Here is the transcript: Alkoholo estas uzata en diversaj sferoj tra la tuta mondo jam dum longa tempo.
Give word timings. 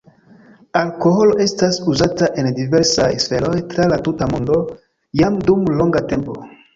Alkoholo 0.79 1.33
estas 1.43 1.75
uzata 1.91 2.29
en 2.43 2.49
diversaj 2.59 3.09
sferoj 3.25 3.57
tra 3.73 3.85
la 3.91 3.99
tuta 4.07 4.29
mondo 4.31 4.57
jam 5.21 5.37
dum 5.51 5.69
longa 5.83 6.03
tempo. 6.15 6.37